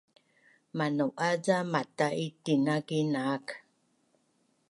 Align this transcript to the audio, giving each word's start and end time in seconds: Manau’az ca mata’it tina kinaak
Manau’az 0.77 1.37
ca 1.45 1.57
mata’it 1.71 2.33
tina 2.43 2.75
kinaak 2.87 3.45